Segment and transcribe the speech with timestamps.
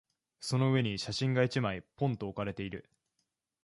[0.39, 2.89] その上に写真が一枚、ぽんと置かれている。